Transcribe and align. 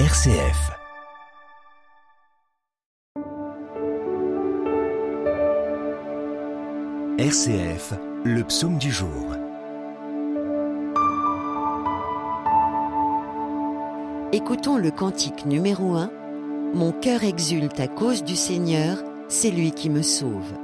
RCF. 0.00 0.72
RCF, 7.16 7.94
le 8.24 8.42
psaume 8.42 8.78
du 8.78 8.90
jour. 8.90 9.36
Écoutons 14.32 14.78
le 14.78 14.90
cantique 14.90 15.46
numéro 15.46 15.94
1. 15.94 16.10
Mon 16.74 16.90
cœur 16.90 17.22
exulte 17.22 17.78
à 17.78 17.86
cause 17.86 18.24
du 18.24 18.34
Seigneur, 18.34 18.98
c'est 19.28 19.52
lui 19.52 19.70
qui 19.70 19.90
me 19.90 20.02
sauve. 20.02 20.54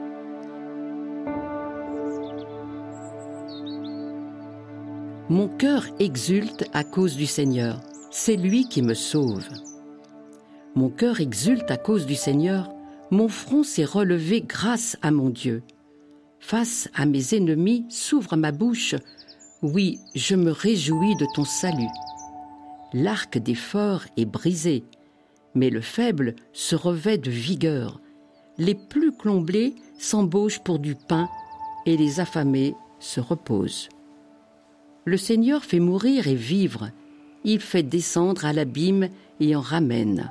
Mon 5.29 5.47
cœur 5.47 5.85
exulte 6.01 6.65
à 6.73 6.83
cause 6.83 7.15
du 7.15 7.27
Seigneur, 7.27 7.79
c'est 8.11 8.37
lui 8.37 8.69
qui 8.69 8.83
me 8.83 8.95
sauve. 8.95 9.49
Mon 10.75 10.89
cœur 10.89 11.21
exulte 11.21 11.71
à 11.71 11.77
cause 11.77 12.07
du 12.07 12.15
Seigneur, 12.15 12.71
mon 13.11 13.29
front 13.29 13.63
s'est 13.63 13.85
relevé 13.85 14.43
grâce 14.43 14.97
à 15.03 15.11
mon 15.11 15.31
Dieu. 15.31 15.63
Face 16.39 16.89
à 16.95 17.07
mes 17.07 17.35
ennemis 17.35 17.87
s'ouvre 17.89 18.37
ma 18.37 18.53
bouche, 18.53 18.95
oui, 19.63 19.99
je 20.15 20.37
me 20.37 20.51
réjouis 20.51 21.17
de 21.17 21.27
ton 21.35 21.45
salut. 21.45 21.91
L'arc 22.93 23.39
des 23.39 23.55
forts 23.55 24.05
est 24.17 24.25
brisé, 24.25 24.85
mais 25.55 25.71
le 25.71 25.81
faible 25.81 26.35
se 26.53 26.75
revêt 26.75 27.19
de 27.19 27.31
vigueur. 27.31 28.01
Les 28.59 28.75
plus 28.75 29.13
comblés 29.13 29.75
s'embauchent 29.99 30.61
pour 30.61 30.79
du 30.79 30.95
pain, 30.95 31.29
et 31.87 31.97
les 31.97 32.21
affamés 32.21 32.75
se 32.99 33.21
reposent. 33.21 33.89
Le 35.05 35.17
Seigneur 35.17 35.65
fait 35.65 35.81
mourir 35.81 36.27
et 36.27 36.35
vivre, 36.35 36.91
il 37.45 37.61
fait 37.61 37.83
descendre 37.83 38.45
à 38.45 38.53
l'abîme 38.53 39.09
et 39.41 39.57
en 39.57 39.61
ramène. 39.61 40.31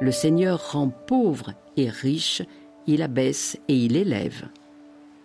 Le 0.00 0.12
Seigneur 0.12 0.72
rend 0.72 0.88
pauvre 0.88 1.54
et 1.76 1.88
riche, 1.88 2.42
il 2.86 3.02
abaisse 3.02 3.58
et 3.68 3.76
il 3.76 3.96
élève. 3.96 4.48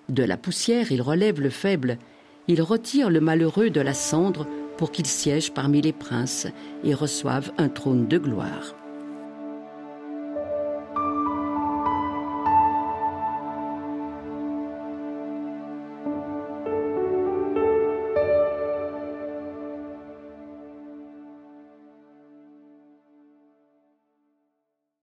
De 0.09 0.23
la 0.23 0.37
poussière, 0.37 0.91
il 0.91 1.01
relève 1.01 1.39
le 1.39 1.49
faible, 1.49 1.97
il 2.47 2.61
retire 2.61 3.09
le 3.09 3.21
malheureux 3.21 3.69
de 3.69 3.81
la 3.81 3.93
cendre 3.93 4.47
pour 4.77 4.91
qu'il 4.91 5.05
siège 5.05 5.53
parmi 5.53 5.81
les 5.81 5.93
princes 5.93 6.47
et 6.83 6.93
reçoive 6.93 7.51
un 7.57 7.69
trône 7.69 8.07
de 8.07 8.17
gloire. 8.17 8.75